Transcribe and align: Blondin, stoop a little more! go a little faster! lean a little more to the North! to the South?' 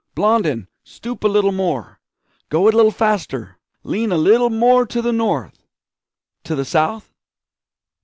Blondin, 0.15 0.67
stoop 0.83 1.23
a 1.23 1.27
little 1.27 1.51
more! 1.51 1.99
go 2.49 2.63
a 2.63 2.71
little 2.73 2.89
faster! 2.89 3.59
lean 3.83 4.11
a 4.11 4.17
little 4.17 4.49
more 4.49 4.83
to 4.83 4.99
the 4.99 5.13
North! 5.13 5.61
to 6.43 6.55
the 6.55 6.65
South?' 6.65 7.13